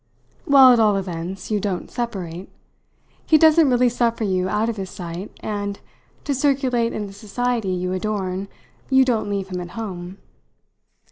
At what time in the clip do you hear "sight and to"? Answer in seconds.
4.89-6.33